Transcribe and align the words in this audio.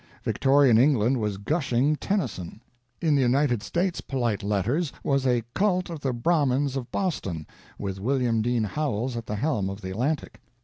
Victorian 0.23 0.79
England 0.79 1.17
was 1.19 1.37
gushing 1.37 1.95
Tennyson. 1.95 2.59
In 3.01 3.13
the 3.13 3.21
United 3.21 3.61
States 3.61 4.01
polite 4.01 4.41
letters 4.41 4.91
was 5.03 5.27
a 5.27 5.43
cult 5.53 5.91
of 5.91 5.99
the 5.99 6.11
Brahmins 6.11 6.75
of 6.75 6.91
Boston, 6.91 7.45
with 7.77 7.99
William 7.99 8.41
Dean 8.41 8.63
Howells 8.63 9.15
at 9.15 9.27
the 9.27 9.35
helm 9.35 9.69
of 9.69 9.79
the 9.81 9.91
Atlantic. 9.91 10.41